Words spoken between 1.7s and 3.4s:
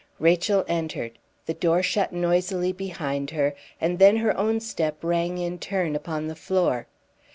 shut noisily behind